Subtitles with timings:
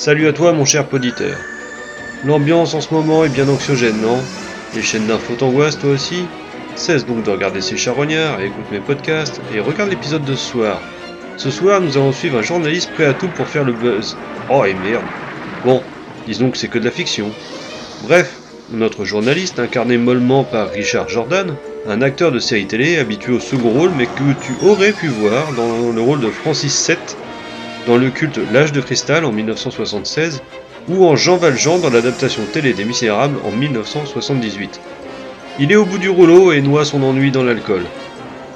[0.00, 1.36] Salut à toi mon cher poditeur.
[2.24, 4.24] L'ambiance en ce moment est bien anxiogène, non?
[4.74, 6.26] Les chaînes d'infos t'angoissent toi aussi?
[6.74, 10.80] Cesse donc de regarder ces charognards écoute mes podcasts et regarde l'épisode de ce soir.
[11.36, 14.16] Ce soir, nous allons suivre un journaliste prêt à tout pour faire le buzz.
[14.48, 15.04] Oh et merde.
[15.64, 15.82] Bon,
[16.26, 17.30] disons que c'est que de la fiction.
[18.08, 18.38] Bref,
[18.72, 21.56] notre journaliste, incarné mollement par Richard Jordan,
[21.86, 25.52] un acteur de série télé habitué au second rôle mais que tu aurais pu voir
[25.52, 26.96] dans le rôle de Francis VII
[27.86, 30.42] dans le culte L'âge de cristal en 1976
[30.88, 34.80] ou en Jean Valjean dans l'adaptation télé des Misérables en 1978.
[35.58, 37.84] Il est au bout du rouleau et noie son ennui dans l'alcool.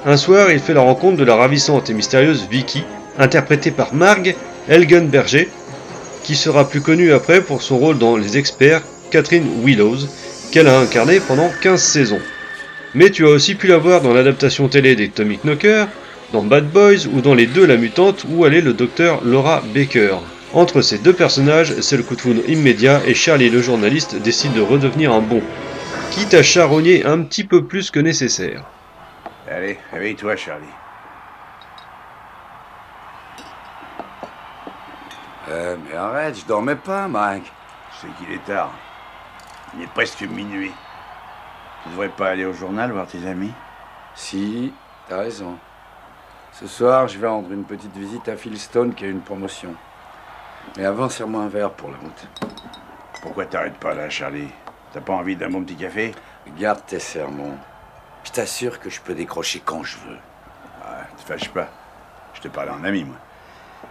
[0.05, 2.83] Un soir, il fait la rencontre de la ravissante et mystérieuse Vicky,
[3.17, 4.35] interprétée par Marg
[4.67, 5.49] Elgenberger,
[6.23, 8.81] qui sera plus connue après pour son rôle dans Les Experts,
[9.11, 10.07] Catherine Willows,
[10.51, 12.21] qu'elle a incarné pendant 15 saisons.
[12.93, 15.87] Mais tu as aussi pu la voir dans l'adaptation télé des Tommy Knocker,
[16.31, 19.61] dans Bad Boys ou dans Les Deux la Mutante où elle est le docteur Laura
[19.73, 20.17] Baker.
[20.53, 24.53] Entre ces deux personnages, c'est le coup de foudre immédiat et Charlie le journaliste décide
[24.53, 25.41] de redevenir un bon,
[26.11, 28.63] quitte à charogner un petit peu plus que nécessaire.
[29.49, 30.65] Allez, réveille-toi, Charlie.
[35.49, 37.51] Euh, mais arrête, je dormais pas, Mike.
[37.93, 38.71] Je sais qu'il est tard.
[39.75, 40.71] Il est presque minuit.
[41.83, 43.51] Tu devrais pas aller au journal voir tes amis?
[44.15, 44.73] Si,
[45.07, 45.57] t'as raison.
[46.59, 49.75] Ce soir, je vais rendre une petite visite à Phil Stone qui a une promotion.
[50.77, 52.27] Mais avant, serre-moi un verre pour la route.
[53.21, 54.47] Pourquoi t'arrêtes pas là, Charlie?
[54.93, 56.13] T'as pas envie d'un bon petit café?
[56.57, 57.57] Garde tes sermons.
[58.23, 60.17] Je t'assure que je peux décrocher quand je veux.
[60.85, 61.67] ah, Te fâche pas.
[62.33, 63.17] Je te parle en ami, moi.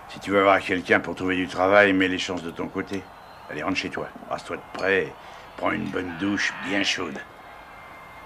[0.08, 3.02] Si tu veux avoir quelqu'un pour trouver du travail, mets les chances de ton côté.
[3.50, 4.08] Allez, rentre chez toi.
[4.30, 5.12] Rase-toi de près.
[5.58, 7.18] Prends une bonne douche bien chaude.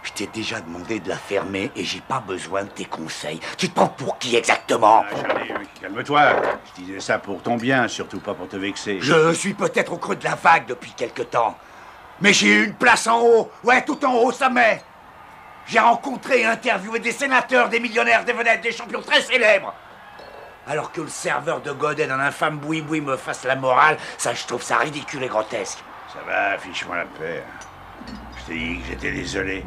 [0.08, 3.40] Je t'ai déjà demandé de la fermer et j'ai pas besoin de tes conseils.
[3.58, 5.04] Tu te prends pour qui exactement?
[5.04, 6.32] Ah, Charlie, calme-toi.
[6.64, 9.00] Je disais ça pour ton bien, surtout pas pour te vexer.
[9.02, 11.58] Je suis peut-être au creux de la vague depuis quelque temps.
[12.22, 13.50] Mais j'ai eu une place en haut.
[13.62, 14.82] Ouais, tout en haut, ça met.
[15.66, 19.74] J'ai rencontré et interviewé des sénateurs, des millionnaires, des vedettes, des champions très célèbres.
[20.66, 24.46] Alors que le serveur de Godet, un infâme boui-boui, me fasse la morale, ça, je
[24.46, 25.78] trouve ça ridicule et grotesque.
[26.14, 27.44] Ça va, fiche-moi la paix.
[28.38, 29.66] Je t'ai dit que j'étais désolé.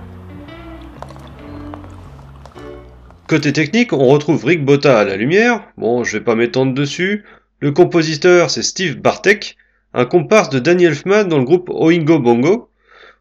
[3.31, 5.65] Côté technique, on retrouve Rick Botta à la lumière.
[5.77, 7.23] Bon, je vais pas m'étendre dessus.
[7.61, 9.55] Le compositeur, c'est Steve Bartek,
[9.93, 12.69] un comparse de Danny Elfman dans le groupe Oingo Bongo,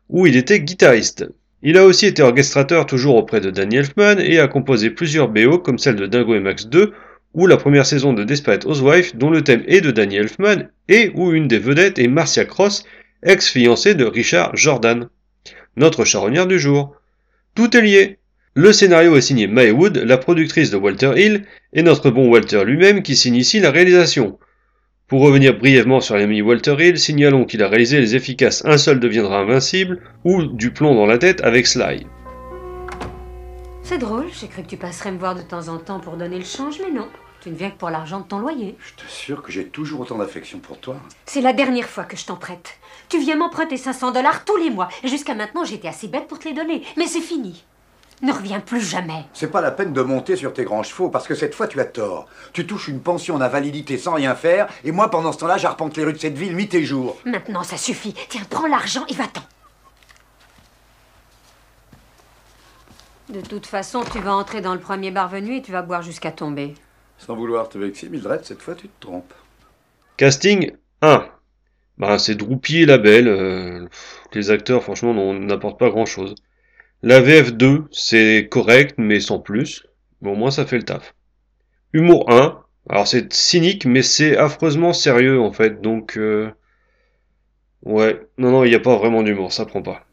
[0.08, 1.30] où il était guitariste.
[1.62, 5.58] Il a aussi été orchestrateur toujours auprès de Danny Elfman et a composé plusieurs BO
[5.58, 6.92] comme celle de Dingo et Max 2
[7.34, 11.12] ou la première saison de Desperate Housewife dont le thème est de Danny Elfman et
[11.14, 12.82] où une des vedettes est Marcia Cross,
[13.22, 15.08] ex-fiancée de Richard Jordan.
[15.76, 16.96] Notre charognard du jour.
[17.54, 18.18] Tout est lié.
[18.54, 22.64] Le scénario est signé Mae Wood, la productrice de Walter Hill, et notre bon Walter
[22.64, 24.40] lui-même qui signe ici la réalisation.
[25.06, 28.98] Pour revenir brièvement sur l'ami Walter Hill, signalons qu'il a réalisé les efficaces Un seul
[28.98, 32.04] deviendra invincible ou Du plomb dans la tête avec Sly.
[33.84, 36.38] C'est drôle, j'ai cru que tu passerais me voir de temps en temps pour donner
[36.38, 37.06] le change, mais non.
[37.42, 38.74] Tu ne viens que pour l'argent de ton loyer.
[38.80, 41.00] Je t'assure que j'ai toujours autant d'affection pour toi.
[41.24, 42.80] C'est la dernière fois que je t'en prête.
[43.08, 44.88] Tu viens m'emprunter 500 dollars tous les mois.
[45.04, 46.82] Et jusqu'à maintenant, j'étais assez bête pour te les donner.
[46.96, 47.64] Mais c'est fini.
[48.22, 49.24] Ne reviens plus jamais.
[49.32, 51.80] C'est pas la peine de monter sur tes grands chevaux parce que cette fois tu
[51.80, 52.26] as tort.
[52.52, 56.04] Tu touches une pension d'invalidité sans rien faire et moi pendant ce temps-là j'arpente les
[56.04, 57.16] rues de cette ville nuit et jour.
[57.24, 58.14] Maintenant, ça suffit.
[58.28, 59.42] Tiens, prends l'argent et va-t'en.
[63.30, 66.02] De toute façon, tu vas entrer dans le premier bar venu et tu vas boire
[66.02, 66.74] jusqu'à tomber.
[67.16, 69.32] Sans vouloir te vexer, Mildred, cette fois tu te trompes.
[70.16, 71.26] Casting 1.
[71.98, 73.28] Ben, c'est Droupi et la Belle.
[73.28, 73.86] euh,
[74.32, 76.34] les acteurs, franchement, n'apportent pas grand-chose.
[77.02, 79.86] La VF2, c'est correct, mais sans plus.
[80.20, 81.14] Mais au moins, ça fait le taf.
[81.94, 82.58] Humour 1.
[82.90, 85.80] Alors, c'est cynique, mais c'est affreusement sérieux, en fait.
[85.80, 86.50] Donc, euh,
[87.84, 88.20] ouais.
[88.36, 90.04] Non, non, il n'y a pas vraiment d'humour, ça prend pas.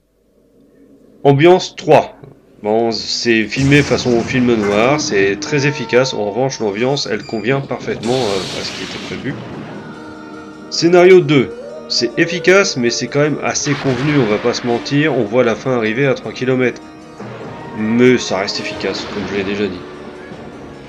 [1.24, 2.18] Ambiance 3.
[2.64, 6.14] Bon, c'est filmé façon film noir, c'est très efficace.
[6.14, 9.36] En revanche, l'ambiance, elle convient parfaitement euh, à ce qui était prévu.
[10.70, 11.52] Scénario 2.
[11.90, 15.18] C'est efficace, mais c'est quand même assez convenu, on va pas se mentir.
[15.18, 16.82] On voit la fin arriver à 3 km.
[17.80, 19.80] Mais ça reste efficace, comme je l'ai déjà dit.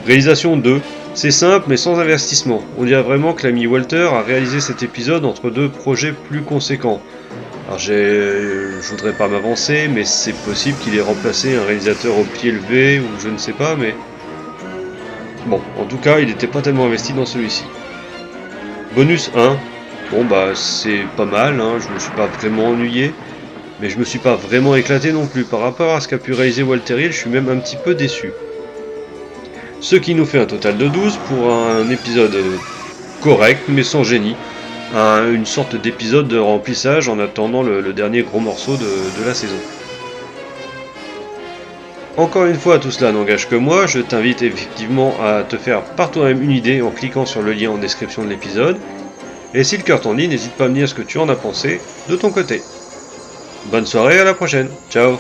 [0.07, 0.81] Réalisation 2.
[1.15, 2.63] C'est simple, mais sans investissement.
[2.79, 7.01] On dirait vraiment que l'ami Walter a réalisé cet épisode entre deux projets plus conséquents.
[7.67, 12.25] Alors j'ai, je voudrais pas m'avancer, mais c'est possible qu'il ait remplacé un réalisateur au
[12.25, 13.95] pied levé ou je ne sais pas, mais
[15.47, 17.65] bon, en tout cas, il n'était pas tellement investi dans celui-ci.
[18.95, 19.57] Bonus 1,
[20.11, 23.21] bon bah c'est pas mal, hein, je me suis pas vraiment ennuyé,
[23.79, 25.47] mais je me suis pas vraiment éclaté non plus.
[25.47, 27.95] Par rapport à ce qu'a pu réaliser Walter Hill, je suis même un petit peu
[27.95, 28.39] déçu.
[29.81, 32.59] Ce qui nous fait un total de 12 pour un épisode euh,
[33.21, 34.41] correct mais sans génie.
[34.91, 39.65] un- une sorte d'épisode de remplissage en attendant le, dernier gros morceau de la saison.
[42.17, 46.11] Encore une fois, tout cela n'engage que moi, je t'invite effectivement à te faire par
[46.11, 48.83] toi-même une idée en cliquant sur le lien en description de l'épisode.
[49.55, 51.29] Et si le cœur t'en dit, n'hésite pas à me dire ce que tu en
[51.29, 52.63] as pensé de ton côté.
[53.67, 54.69] Bonne soirée, à la prochaine.
[54.91, 55.19] Ciao